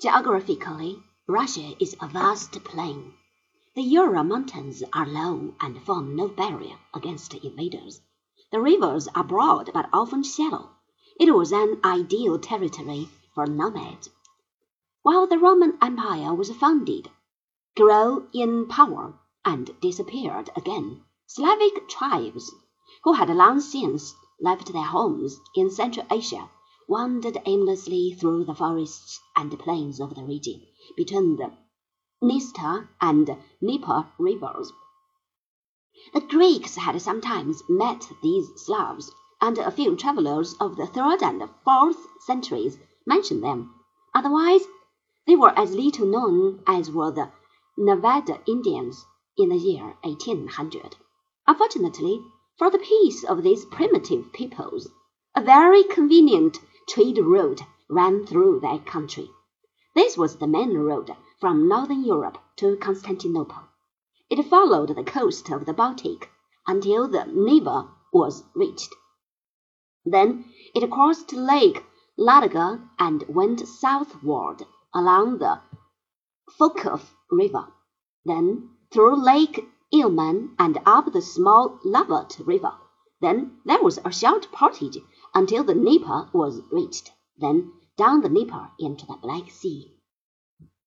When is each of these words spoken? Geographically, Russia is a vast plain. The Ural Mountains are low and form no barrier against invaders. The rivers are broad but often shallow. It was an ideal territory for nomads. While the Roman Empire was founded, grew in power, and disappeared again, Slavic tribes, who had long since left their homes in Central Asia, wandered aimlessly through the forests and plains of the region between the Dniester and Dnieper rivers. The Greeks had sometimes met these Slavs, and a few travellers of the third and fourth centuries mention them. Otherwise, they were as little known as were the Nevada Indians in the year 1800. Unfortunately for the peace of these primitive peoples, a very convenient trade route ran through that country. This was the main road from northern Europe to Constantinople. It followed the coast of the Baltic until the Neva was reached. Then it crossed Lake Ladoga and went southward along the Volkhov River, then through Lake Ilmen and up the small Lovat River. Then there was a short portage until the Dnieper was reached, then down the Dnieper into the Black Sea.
Geographically, 0.00 1.02
Russia 1.28 1.74
is 1.78 1.94
a 2.00 2.08
vast 2.08 2.52
plain. 2.64 3.12
The 3.74 3.82
Ural 3.82 4.24
Mountains 4.24 4.82
are 4.94 5.04
low 5.04 5.52
and 5.60 5.82
form 5.82 6.16
no 6.16 6.26
barrier 6.26 6.78
against 6.94 7.34
invaders. 7.34 8.00
The 8.50 8.62
rivers 8.62 9.08
are 9.14 9.24
broad 9.24 9.70
but 9.74 9.90
often 9.92 10.22
shallow. 10.22 10.70
It 11.18 11.34
was 11.34 11.52
an 11.52 11.80
ideal 11.84 12.38
territory 12.38 13.10
for 13.34 13.46
nomads. 13.46 14.08
While 15.02 15.26
the 15.26 15.38
Roman 15.38 15.76
Empire 15.82 16.34
was 16.34 16.50
founded, 16.50 17.10
grew 17.76 18.26
in 18.32 18.68
power, 18.68 19.20
and 19.44 19.78
disappeared 19.82 20.48
again, 20.56 21.04
Slavic 21.26 21.90
tribes, 21.90 22.50
who 23.04 23.12
had 23.12 23.28
long 23.28 23.60
since 23.60 24.14
left 24.40 24.72
their 24.72 24.82
homes 24.82 25.38
in 25.54 25.70
Central 25.70 26.06
Asia, 26.10 26.48
wandered 26.88 27.36
aimlessly 27.44 28.12
through 28.12 28.44
the 28.44 28.54
forests 28.54 29.20
and 29.36 29.58
plains 29.58 30.00
of 30.00 30.14
the 30.14 30.22
region 30.24 30.66
between 30.96 31.36
the 31.36 31.52
Dniester 32.22 32.88
and 33.00 33.36
Dnieper 33.60 34.06
rivers. 34.18 34.72
The 36.14 36.20
Greeks 36.20 36.76
had 36.76 37.00
sometimes 37.02 37.62
met 37.68 38.10
these 38.22 38.48
Slavs, 38.56 39.12
and 39.40 39.58
a 39.58 39.70
few 39.70 39.96
travellers 39.96 40.54
of 40.60 40.76
the 40.76 40.86
third 40.86 41.22
and 41.22 41.48
fourth 41.64 42.06
centuries 42.20 42.78
mention 43.06 43.40
them. 43.40 43.74
Otherwise, 44.14 44.62
they 45.26 45.36
were 45.36 45.58
as 45.58 45.74
little 45.74 46.06
known 46.06 46.62
as 46.66 46.90
were 46.90 47.10
the 47.10 47.30
Nevada 47.76 48.40
Indians 48.46 49.04
in 49.36 49.48
the 49.48 49.56
year 49.56 49.96
1800. 50.02 50.96
Unfortunately 51.46 52.22
for 52.58 52.70
the 52.70 52.78
peace 52.78 53.24
of 53.24 53.42
these 53.42 53.64
primitive 53.64 54.32
peoples, 54.34 54.88
a 55.36 55.40
very 55.42 55.84
convenient 55.84 56.58
trade 56.88 57.16
route 57.18 57.62
ran 57.88 58.26
through 58.26 58.60
that 58.60 58.84
country. 58.84 59.30
This 59.94 60.16
was 60.16 60.36
the 60.36 60.46
main 60.46 60.76
road 60.76 61.10
from 61.40 61.68
northern 61.68 62.04
Europe 62.04 62.38
to 62.56 62.76
Constantinople. 62.76 63.62
It 64.28 64.42
followed 64.44 64.94
the 64.94 65.04
coast 65.04 65.48
of 65.50 65.66
the 65.66 65.72
Baltic 65.72 66.28
until 66.66 67.08
the 67.08 67.24
Neva 67.26 67.88
was 68.12 68.44
reached. 68.54 68.92
Then 70.04 70.46
it 70.74 70.90
crossed 70.90 71.32
Lake 71.32 71.84
Ladoga 72.18 72.88
and 72.98 73.24
went 73.28 73.66
southward 73.66 74.66
along 74.92 75.38
the 75.38 75.60
Volkhov 76.58 77.14
River, 77.30 77.68
then 78.24 78.70
through 78.92 79.24
Lake 79.24 79.64
Ilmen 79.94 80.54
and 80.58 80.78
up 80.84 81.12
the 81.12 81.22
small 81.22 81.78
Lovat 81.84 82.38
River. 82.46 82.74
Then 83.20 83.58
there 83.64 83.82
was 83.82 83.98
a 84.04 84.10
short 84.10 84.50
portage 84.50 84.96
until 85.34 85.64
the 85.64 85.74
Dnieper 85.74 86.28
was 86.32 86.62
reached, 86.70 87.12
then 87.38 87.72
down 87.96 88.20
the 88.22 88.28
Dnieper 88.28 88.70
into 88.78 89.06
the 89.06 89.16
Black 89.22 89.50
Sea. 89.50 89.99